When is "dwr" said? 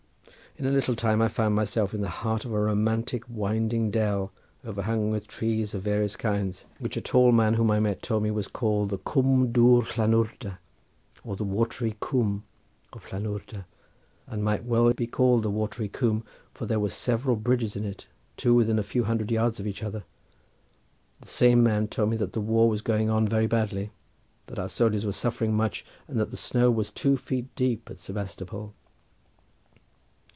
9.53-9.81